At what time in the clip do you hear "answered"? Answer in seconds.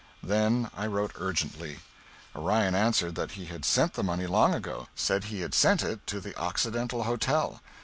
2.73-3.13